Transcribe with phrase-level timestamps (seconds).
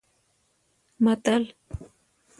[1.03, 1.41] متل